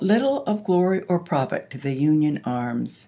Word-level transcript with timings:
little 0.01 0.43
of 0.45 0.63
glory 0.63 1.03
or 1.03 1.19
profit 1.19 1.69
to 1.69 1.77
the 1.77 1.91
Union 1.91 2.41
arms. 2.43 2.97